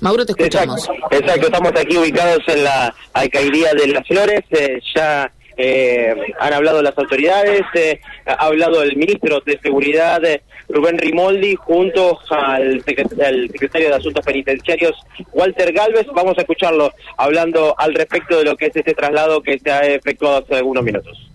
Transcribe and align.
Mauro, 0.00 0.24
te 0.24 0.32
escuchamos. 0.32 0.88
Exacto, 1.10 1.46
estamos 1.46 1.72
aquí 1.76 1.96
ubicados 1.96 2.40
en 2.46 2.64
la 2.64 2.94
alcaldía 3.12 3.72
de 3.74 3.88
Las 3.88 4.06
Flores, 4.06 4.42
eh, 4.50 4.80
ya 4.94 5.32
eh, 5.56 6.14
han 6.38 6.52
hablado 6.52 6.80
las 6.82 6.96
autoridades, 6.96 7.62
eh, 7.74 8.00
ha 8.26 8.46
hablado 8.46 8.82
el 8.82 8.96
ministro 8.96 9.40
de 9.44 9.58
Seguridad, 9.60 10.22
Rubén 10.68 10.98
Rimoldi, 10.98 11.56
junto 11.56 12.18
al, 12.30 12.84
secretario 12.84 13.88
de 13.88 13.94
Asuntos 13.94 14.24
Penitenciarios, 14.24 14.94
Walter 15.32 15.72
Galvez. 15.72 16.06
Vamos 16.14 16.38
a 16.38 16.42
escucharlo 16.42 16.92
hablando 17.16 17.74
al 17.76 17.94
respecto 17.94 18.38
de 18.38 18.44
lo 18.44 18.56
que 18.56 18.66
es 18.66 18.76
este 18.76 18.94
traslado 18.94 19.42
que 19.42 19.58
se 19.58 19.70
ha 19.70 19.80
efectuado 19.80 20.44
hace 20.44 20.56
algunos 20.56 20.84
minutos. 20.84 21.27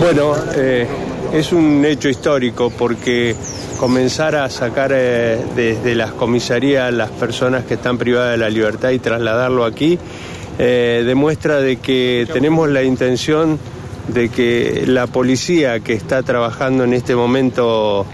Bueno, 0.00 0.34
es 1.32 1.52
un 1.52 1.84
hecho 1.84 2.08
histórico 2.08 2.70
porque 2.70 3.34
comenzar 3.78 4.36
a 4.36 4.48
sacar 4.50 4.90
desde 4.90 5.94
las 5.94 6.12
comisarías 6.12 6.92
las 6.92 7.10
personas 7.10 7.64
que 7.64 7.74
están 7.74 7.98
privadas 7.98 8.32
de 8.32 8.36
la 8.36 8.50
libertad 8.50 8.90
y 8.90 8.98
trasladarlo 8.98 9.64
aquí 9.64 9.98
eh, 10.58 11.02
demuestra 11.06 11.60
de 11.60 11.76
que 11.76 12.28
tenemos 12.32 12.68
la 12.68 12.82
intención 12.82 13.58
de 14.08 14.28
que 14.28 14.84
la 14.86 15.06
policía 15.06 15.80
que 15.80 15.94
está 15.94 16.22
trabajando 16.22 16.84
en 16.84 16.92
este 16.92 17.16
momento 17.16 18.06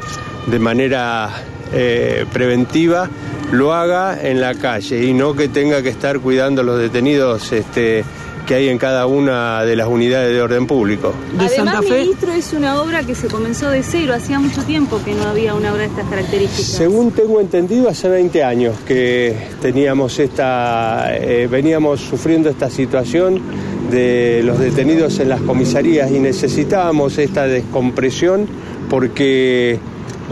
de 0.47 0.59
manera 0.59 1.31
eh, 1.73 2.25
preventiva 2.33 3.11
lo 3.51 3.75
haga 3.75 4.19
en 4.23 4.41
la 4.41 4.55
calle 4.55 5.05
y 5.05 5.13
no 5.13 5.35
que 5.35 5.49
tenga 5.49 5.83
que 5.83 5.89
estar 5.89 6.21
cuidando 6.21 6.61
a 6.61 6.65
los 6.65 6.79
detenidos 6.79 7.51
este, 7.53 8.05
que 8.49 8.55
hay 8.55 8.69
en 8.71 8.79
cada 8.79 9.05
una 9.07 9.63
de 9.63 9.77
las 9.77 9.89
unidades 9.89 10.33
de 10.33 10.41
orden 10.41 10.67
público. 10.67 11.13
De 11.39 11.45
Además, 11.45 11.83
ministro, 11.83 12.33
es 12.33 12.55
una 12.55 12.81
obra 12.81 13.05
que 13.05 13.15
se 13.15 13.29
comenzó 13.29 13.69
de 13.69 13.83
cero, 13.83 14.15
hacía 14.15 14.41
mucho 14.41 14.63
tiempo 14.63 15.03
que 15.05 15.13
no 15.13 15.25
había 15.25 15.55
una 15.55 15.71
obra 15.71 15.83
de 15.83 15.89
estas 15.89 16.09
características. 16.09 16.65
Según 16.65 17.11
tengo 17.11 17.43
entendido, 17.43 17.91
hace 17.91 18.09
20 18.09 18.43
años 18.43 18.75
que 18.87 19.37
teníamos 19.61 20.19
esta, 20.19 21.15
eh, 21.15 21.47
veníamos 21.47 22.01
sufriendo 22.01 22.49
esta 22.49 22.71
situación 22.71 23.43
de 23.91 24.41
los 24.43 24.59
detenidos 24.59 25.19
en 25.19 25.29
las 25.29 25.43
comisarías 25.43 26.11
y 26.11 26.19
necesitábamos 26.19 27.19
esta 27.19 27.47
descompresión 27.47 28.47
porque 28.89 29.79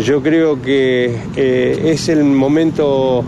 yo 0.02 0.22
creo 0.22 0.62
que 0.62 1.16
eh, 1.36 1.82
es 1.84 2.08
el 2.08 2.24
momento 2.24 3.24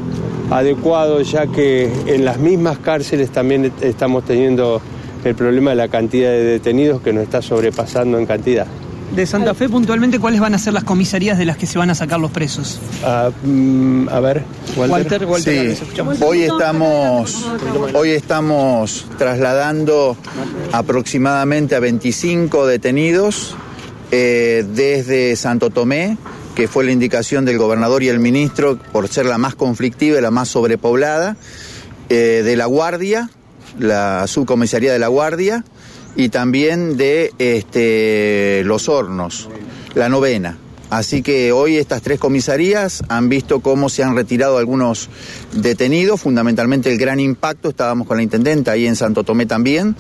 adecuado 0.51 1.21
ya 1.23 1.47
que 1.47 1.91
en 2.07 2.25
las 2.25 2.39
mismas 2.39 2.79
cárceles 2.79 3.31
también 3.31 3.73
estamos 3.81 4.25
teniendo 4.25 4.81
el 5.25 5.35
problema 5.35 5.71
de 5.71 5.77
la 5.77 5.89
cantidad 5.89 6.31
de 6.31 6.45
detenidos 6.45 7.03
que 7.03 7.13
nos 7.13 7.25
está 7.25 7.43
sobrepasando 7.43 8.19
en 8.19 8.27
cantidad. 8.27 8.67
De 9.15 9.25
Santa 9.25 9.55
Fe, 9.55 9.71
puntualmente, 9.71 10.19
¿cuáles 10.19 10.39
van 10.39 10.55
a 10.55 10.59
ser 10.59 10.75
las 10.75 10.85
comisarías 10.85 11.39
de 11.39 11.47
las 11.47 11.57
que 11.57 11.65
se 11.67 11.79
van 11.79 11.89
a 11.89 11.95
sacar 11.95 12.21
los 12.21 12.31
presos? 12.31 12.79
Ah, 13.03 13.31
mm, 13.43 14.09
a 14.11 14.21
ver, 14.21 14.45
Walter. 14.77 15.25
Walter, 15.25 15.75
sí. 15.75 15.83
Hoy 16.21 16.43
estamos, 16.43 17.47
hoy 17.95 18.11
estamos 18.11 19.07
trasladando 19.17 20.15
aproximadamente 20.73 21.75
a 21.75 21.81
25 21.81 22.67
detenidos 22.67 23.57
eh, 24.11 24.67
desde 24.75 25.37
Santo 25.37 25.71
Tomé 25.71 26.19
que 26.59 26.67
fue 26.67 26.83
la 26.83 26.91
indicación 26.91 27.45
del 27.45 27.57
gobernador 27.57 28.03
y 28.03 28.09
el 28.09 28.19
ministro 28.19 28.79
por 28.91 29.07
ser 29.07 29.27
la 29.27 29.39
más 29.39 29.55
conflictiva 29.55 30.19
y 30.19 30.21
la 30.21 30.33
más 30.33 30.49
sobrepoblada, 30.49 31.37
eh, 32.09 32.43
de 32.45 32.57
la 32.57 32.67
Guardia, 32.67 33.31
la 33.79 34.27
subcomisaría 34.27 34.93
de 34.93 34.99
la 34.99 35.07
Guardia, 35.07 35.65
y 36.17 36.31
también 36.31 36.97
de 36.97 37.33
este, 37.39 38.63
Los 38.65 38.89
Hornos, 38.89 39.49
la 39.95 40.09
novena. 40.09 40.59
Así 40.91 41.23
que 41.23 41.53
hoy 41.53 41.77
estas 41.77 42.03
tres 42.03 42.19
comisarías 42.19 43.03
han 43.09 43.29
visto 43.29 43.61
cómo 43.61 43.89
se 43.89 44.03
han 44.03 44.17
retirado 44.17 44.59
algunos 44.59 45.11
detenidos, 45.53 46.21
fundamentalmente 46.21 46.91
el 46.91 46.99
gran 46.99 47.21
impacto, 47.21 47.69
estábamos 47.69 48.07
con 48.07 48.17
la 48.17 48.23
intendenta 48.23 48.73
ahí 48.73 48.87
en 48.87 48.97
Santo 48.97 49.25
Tomé 49.25 49.47
también, 49.47 49.97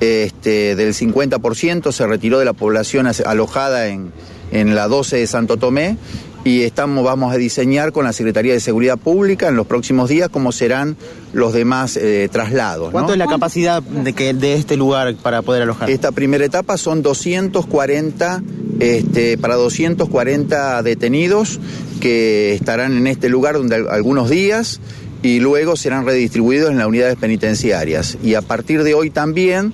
este, 0.00 0.74
del 0.74 0.94
50% 0.94 1.92
se 1.92 2.06
retiró 2.06 2.38
de 2.38 2.44
la 2.44 2.54
población 2.54 3.06
alojada 3.24 3.86
en, 3.86 4.12
en 4.50 4.74
la 4.74 4.88
12 4.88 5.18
de 5.18 5.26
Santo 5.26 5.56
Tomé 5.56 5.96
y 6.44 6.62
estamos, 6.62 7.04
vamos 7.04 7.32
a 7.32 7.36
diseñar 7.36 7.92
con 7.92 8.04
la 8.04 8.12
Secretaría 8.12 8.52
de 8.52 8.60
Seguridad 8.60 8.98
Pública 8.98 9.48
en 9.48 9.56
los 9.56 9.66
próximos 9.66 10.08
días 10.08 10.28
cómo 10.28 10.50
serán 10.52 10.96
los 11.32 11.52
demás 11.52 11.96
eh, 11.96 12.28
traslados. 12.32 12.90
¿Cuánto 12.90 13.12
es 13.12 13.18
la 13.18 13.26
capacidad 13.26 13.82
de, 13.82 14.12
que, 14.12 14.34
de 14.34 14.54
este 14.54 14.76
lugar 14.76 15.14
para 15.16 15.42
poder 15.42 15.62
alojar? 15.62 15.88
Esta 15.90 16.10
primera 16.10 16.44
etapa 16.44 16.76
son 16.76 17.02
240, 17.02 18.42
este, 18.82 19.38
para 19.38 19.54
240 19.54 20.82
detenidos 20.82 21.60
que 22.00 22.52
estarán 22.54 22.96
en 22.96 23.06
este 23.06 23.28
lugar 23.28 23.56
algunos 23.88 24.28
días 24.28 24.80
y 25.22 25.38
luego 25.38 25.76
serán 25.76 26.04
redistribuidos 26.04 26.72
en 26.72 26.78
las 26.78 26.88
unidades 26.88 27.16
penitenciarias. 27.16 28.18
Y 28.24 28.34
a 28.34 28.42
partir 28.42 28.82
de 28.82 28.94
hoy 28.94 29.10
también 29.10 29.72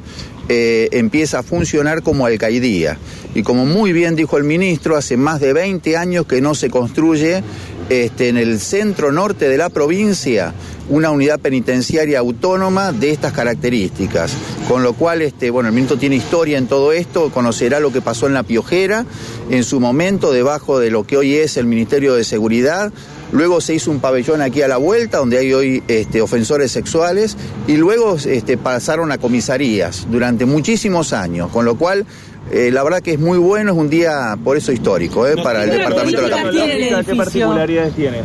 eh, 0.50 0.91
empieza 0.92 1.38
a 1.38 1.42
funcionar 1.42 2.02
como 2.02 2.26
alcaidía. 2.26 2.98
Y 3.34 3.42
como 3.42 3.64
muy 3.64 3.94
bien 3.94 4.14
dijo 4.14 4.36
el 4.36 4.44
ministro, 4.44 4.94
hace 4.94 5.16
más 5.16 5.40
de 5.40 5.54
20 5.54 5.96
años 5.96 6.26
que 6.26 6.42
no 6.42 6.54
se 6.54 6.69
construye 6.69 7.42
este, 7.88 8.28
en 8.28 8.36
el 8.36 8.60
centro 8.60 9.10
norte 9.10 9.48
de 9.48 9.56
la 9.56 9.70
provincia 9.70 10.52
una 10.88 11.10
unidad 11.10 11.38
penitenciaria 11.41 12.19
autónoma 12.19 12.93
de 12.93 13.10
estas 13.10 13.32
características. 13.32 14.32
Con 14.69 14.82
lo 14.82 14.93
cual, 14.93 15.22
este, 15.22 15.50
bueno, 15.50 15.69
el 15.69 15.75
ministro 15.75 15.99
tiene 15.99 16.16
historia 16.16 16.59
en 16.59 16.66
todo 16.66 16.93
esto, 16.93 17.31
conocerá 17.31 17.81
lo 17.81 17.93
que 17.93 18.00
pasó 18.00 18.26
en 18.26 18.34
La 18.34 18.43
Piojera, 18.43 19.06
en 19.50 19.65
su 19.65 19.81
momento, 19.81 20.32
debajo 20.32 20.78
de 20.78 20.91
lo 20.91 21.06
que 21.06 21.16
hoy 21.16 21.34
es 21.34 21.56
el 21.56 21.66
Ministerio 21.66 22.15
de 22.15 22.25
Seguridad, 22.25 22.93
Luego 23.31 23.60
se 23.60 23.75
hizo 23.75 23.91
un 23.91 24.00
pabellón 24.00 24.41
aquí 24.41 24.62
a 24.62 24.69
la 24.69 24.78
vuelta, 24.78 25.19
donde 25.19 25.38
hay 25.38 25.53
hoy 25.53 25.82
este, 25.87 26.22
ofensores 26.22 26.72
sexuales, 26.72 27.37
y 27.66 27.76
luego 27.76 28.16
este, 28.16 28.56
pasaron 28.56 29.12
a 29.12 29.19
comisarías 29.19 30.06
durante 30.10 30.47
muchísimos 30.47 31.12
años, 31.12 31.50
con 31.50 31.66
lo 31.66 31.76
cual 31.76 32.06
eh, 32.50 32.70
la 32.72 32.82
verdad 32.82 33.03
que 33.03 33.12
es 33.12 33.19
muy 33.19 33.37
bueno, 33.37 33.72
es 33.72 33.78
un 33.78 33.91
día 33.91 34.38
por 34.43 34.56
eso 34.56 34.72
histórico 34.72 35.26
eh, 35.26 35.34
para 35.43 35.65
el 35.65 35.70
departamento 35.70 36.22
de 36.22 36.28
la 36.28 36.43
capital. 36.43 37.05
¿Qué 37.05 37.15
particularidades 37.15 37.94
tiene? 37.94 38.22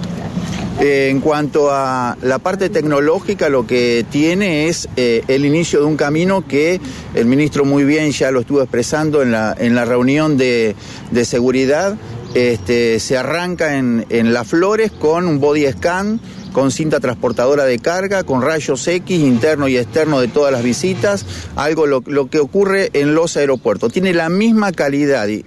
Eh, 0.81 1.09
en 1.09 1.21
cuanto 1.21 1.71
a 1.71 2.17
la 2.21 2.39
parte 2.39 2.69
tecnológica, 2.69 3.47
lo 3.49 3.67
que 3.67 4.05
tiene 4.09 4.67
es 4.67 4.89
el 4.95 5.45
inicio 5.45 5.79
de 5.79 5.85
un 5.85 5.97
camino 5.97 6.47
que 6.47 6.81
el 7.13 7.25
ministro 7.25 7.63
muy 7.63 7.83
bien 7.83 8.11
ya 8.11 8.31
lo 8.31 8.41
estuvo 8.41 8.61
expresando 8.61 9.21
en 9.21 9.31
la, 9.31 9.55
en 9.57 9.75
la 9.75 9.85
reunión 9.85 10.35
de, 10.35 10.75
de 11.11 11.25
seguridad, 11.25 11.95
este, 12.33 12.99
se 12.99 13.15
arranca 13.15 13.77
en, 13.77 14.33
Las 14.33 14.47
Flores 14.47 14.91
con 14.91 15.27
un 15.27 15.39
body 15.39 15.71
scan, 15.71 16.19
con 16.51 16.71
cinta 16.71 16.99
transportadora 16.99 17.65
de 17.65 17.77
carga, 17.77 18.23
con 18.23 18.41
rayos 18.41 18.87
X 18.87 19.19
interno 19.19 19.67
y 19.67 19.77
externo 19.77 20.19
de 20.19 20.27
todas 20.27 20.51
las 20.51 20.63
visitas, 20.63 21.25
algo 21.55 21.85
lo, 21.85 22.01
que 22.01 22.39
ocurre 22.39 22.89
en 22.93 23.13
los 23.13 23.37
aeropuertos. 23.37 23.93
Tiene 23.93 24.13
la 24.13 24.29
misma 24.29 24.71
calidad 24.71 25.27
y, 25.27 25.43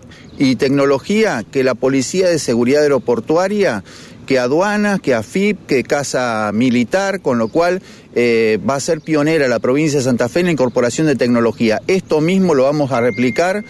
tecnología 0.56 1.44
que 1.50 1.64
la 1.64 1.74
Policía 1.74 2.28
de 2.28 2.38
Seguridad 2.38 2.82
Aeroportuaria 2.82 3.82
que 4.26 4.38
aduanas, 4.38 5.00
que 5.00 5.14
AFIP, 5.14 5.66
que 5.66 5.84
Casa 5.84 6.50
Militar, 6.52 7.20
con 7.20 7.38
lo 7.38 7.48
cual 7.48 7.80
eh, 8.14 8.58
va 8.68 8.74
a 8.74 8.80
ser 8.80 9.00
pionera 9.00 9.48
la 9.48 9.60
provincia 9.60 9.98
de 9.98 10.04
Santa 10.04 10.28
Fe 10.28 10.40
en 10.40 10.46
la 10.46 10.52
incorporación 10.52 11.06
de 11.06 11.16
tecnología. 11.16 11.80
Esto 11.86 12.20
mismo 12.20 12.54
lo 12.54 12.64
vamos 12.64 12.92
a 12.92 13.00
replicar 13.00 13.64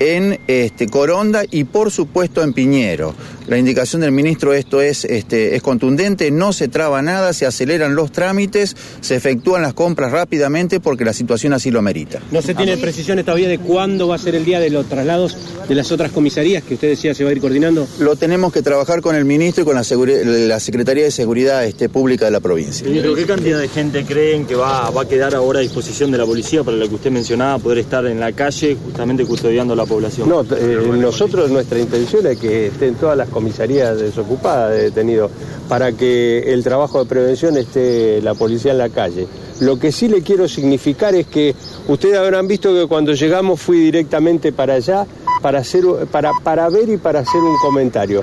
en 0.00 0.38
este, 0.46 0.86
Coronda 0.86 1.42
y 1.50 1.64
por 1.64 1.90
supuesto 1.90 2.42
en 2.42 2.52
Piñero. 2.52 3.14
La 3.46 3.56
indicación 3.56 4.02
del 4.02 4.12
ministro 4.12 4.52
esto 4.52 4.82
es, 4.82 5.04
este, 5.06 5.56
es 5.56 5.62
contundente, 5.62 6.30
no 6.30 6.52
se 6.52 6.68
traba 6.68 7.00
nada, 7.00 7.32
se 7.32 7.46
aceleran 7.46 7.94
los 7.94 8.12
trámites, 8.12 8.76
se 9.00 9.16
efectúan 9.16 9.62
las 9.62 9.72
compras 9.72 10.12
rápidamente 10.12 10.80
porque 10.80 11.04
la 11.04 11.14
situación 11.14 11.54
así 11.54 11.70
lo 11.70 11.80
merita. 11.80 12.20
¿No 12.30 12.42
se 12.42 12.54
tiene 12.54 12.76
precisiones 12.76 13.24
todavía 13.24 13.48
de 13.48 13.58
cuándo 13.58 14.08
va 14.08 14.16
a 14.16 14.18
ser 14.18 14.34
el 14.34 14.44
día 14.44 14.60
de 14.60 14.68
los 14.68 14.86
traslados 14.86 15.36
de 15.66 15.74
las 15.74 15.90
otras 15.90 16.12
comisarías 16.12 16.62
que 16.62 16.74
usted 16.74 16.88
decía 16.88 17.14
se 17.14 17.24
va 17.24 17.30
a 17.30 17.32
ir 17.32 17.40
coordinando? 17.40 17.88
Lo 17.98 18.16
tenemos 18.16 18.52
que 18.52 18.60
trabajar 18.60 19.00
con 19.00 19.16
el 19.16 19.24
ministro 19.24 19.62
y 19.62 19.66
con 19.66 19.74
la, 19.74 19.82
la 19.82 20.60
Secretaría 20.60 21.04
de 21.04 21.10
Seguridad 21.10 21.64
este, 21.64 21.88
Pública 21.88 22.26
de 22.26 22.32
la 22.32 22.40
provincia. 22.40 22.86
Ministro, 22.86 23.14
¿qué 23.14 23.24
cantidad 23.24 23.58
de 23.58 23.68
gente 23.68 24.04
creen 24.04 24.44
que 24.44 24.56
va, 24.56 24.90
va 24.90 25.02
a 25.02 25.08
quedar 25.08 25.34
ahora 25.34 25.60
a 25.60 25.62
disposición 25.62 26.10
de 26.10 26.18
la 26.18 26.26
policía 26.26 26.62
para 26.62 26.76
lo 26.76 26.86
que 26.88 26.96
usted 26.96 27.10
mencionaba, 27.10 27.58
poder 27.58 27.78
estar 27.78 28.06
en 28.06 28.20
la 28.20 28.32
calle 28.32 28.76
justamente 28.84 29.24
custodiando 29.24 29.74
la 29.74 29.86
población? 29.88 30.28
No, 30.28 30.42
eh, 30.42 30.90
nosotros 30.96 31.50
nuestra 31.50 31.78
intención 31.78 32.26
es 32.26 32.38
que 32.38 32.68
estén 32.68 32.94
todas 32.94 33.16
las 33.16 33.28
comisarías 33.28 33.98
desocupadas 33.98 34.70
de 34.72 34.82
detenidos 34.84 35.30
para 35.68 35.92
que 35.92 36.52
el 36.52 36.62
trabajo 36.62 37.02
de 37.02 37.08
prevención 37.08 37.56
esté 37.56 38.20
la 38.22 38.34
policía 38.34 38.72
en 38.72 38.78
la 38.78 38.90
calle. 38.90 39.26
Lo 39.60 39.78
que 39.78 39.90
sí 39.90 40.08
le 40.08 40.22
quiero 40.22 40.46
significar 40.46 41.14
es 41.14 41.26
que 41.26 41.54
ustedes 41.88 42.16
habrán 42.16 42.46
visto 42.46 42.72
que 42.72 42.86
cuando 42.86 43.12
llegamos 43.14 43.60
fui 43.60 43.80
directamente 43.80 44.52
para 44.52 44.74
allá 44.74 45.06
para, 45.42 45.60
hacer, 45.60 45.84
para, 46.10 46.32
para 46.44 46.68
ver 46.68 46.88
y 46.88 46.96
para 46.96 47.20
hacer 47.20 47.40
un 47.40 47.56
comentario. 47.56 48.22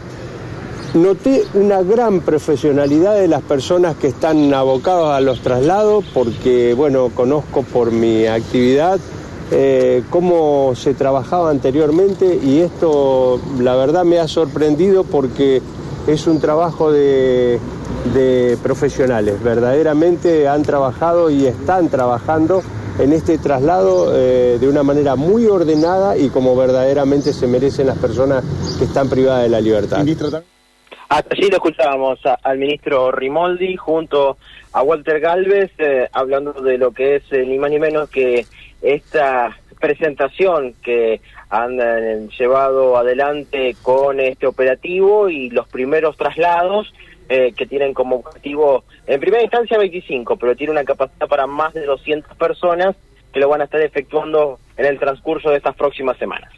Noté 0.94 1.44
una 1.56 1.82
gran 1.82 2.22
profesionalidad 2.22 3.16
de 3.16 3.28
las 3.28 3.42
personas 3.42 3.98
que 3.98 4.08
están 4.08 4.54
abocadas 4.54 5.18
a 5.18 5.20
los 5.20 5.42
traslados 5.42 6.06
porque, 6.14 6.74
bueno, 6.74 7.12
conozco 7.14 7.64
por 7.64 7.92
mi 7.92 8.26
actividad 8.28 8.98
eh, 9.52 10.04
cómo 10.10 10.74
se 10.76 10.94
trabajaba 10.94 11.52
anteriormente 11.52 12.40
y 12.42 12.60
esto 12.60 13.40
la 13.60 13.76
verdad 13.76 14.04
me 14.04 14.20
ha 14.20 14.28
sorprendido 14.28 15.04
porque 15.04 15.62
es 16.08 16.28
un 16.28 16.40
trabajo 16.40 16.92
de, 16.92 17.60
profesionales, 18.64 19.42
verdaderamente 19.44 20.48
han 20.48 20.64
trabajado 20.64 21.30
y 21.30 21.46
están 21.46 21.90
trabajando 21.90 22.64
en 22.98 23.14
este 23.14 23.38
traslado 23.38 24.12
eh, 24.16 24.58
de 24.60 24.68
una 24.68 24.84
manera 24.84 25.16
muy 25.16 25.46
ordenada 25.48 26.18
y 26.18 26.30
como 26.30 26.56
verdaderamente 26.56 27.34
se 27.34 27.46
merecen 27.46 27.88
las 27.88 27.98
personas 27.98 28.44
que 28.78 28.86
están 28.86 29.10
privadas 29.10 29.44
de 29.44 29.50
la 29.50 29.62
libertad. 29.62 30.06
Hasta 31.10 31.36
allí 31.36 31.50
lo 31.50 31.58
escuchábamos 31.58 32.26
a- 32.26 32.38
al 32.44 32.58
ministro 32.58 33.12
Rimoldi 33.12 33.76
junto 33.76 34.38
a 34.74 34.82
Walter 34.82 35.20
Galvez 35.20 35.72
eh, 35.78 36.10
hablando 36.12 36.54
de 36.54 36.78
lo 36.78 36.92
que 36.92 37.18
es 37.18 37.24
eh, 37.32 37.46
ni 37.46 37.58
más 37.58 37.70
ni 37.70 37.80
menos 37.80 38.10
que 38.10 38.46
esta 38.82 39.56
presentación 39.80 40.74
que 40.84 41.22
han 41.50 41.80
eh, 41.80 42.28
llevado 42.38 42.98
adelante 42.98 43.76
con 43.82 44.20
este 44.20 44.48
operativo 44.48 45.30
y 45.30 45.50
los 45.52 45.68
primeros 45.68 46.18
traslados 46.18 46.94
que 47.28 47.66
tienen 47.66 47.96
como 47.96 48.18
objetivo 48.18 48.84
en 49.08 49.20
primera 49.20 49.42
instancia 49.42 49.80
25, 49.80 50.38
pero 50.38 50.56
tiene 50.56 50.70
una 50.70 50.84
capacidad 50.84 51.28
para 51.28 51.48
más 51.48 51.74
de 51.74 51.84
200 51.84 52.38
personas 52.38 52.96
que 53.34 53.40
lo 53.40 53.50
van 53.50 53.62
a 53.62 53.64
estar 53.64 53.82
efectuando 53.82 54.60
en 54.78 54.86
el 54.86 55.00
transcurso 55.00 55.50
de 55.50 55.58
estas 55.58 55.76
próximas 55.76 56.18
semanas. 56.18 56.54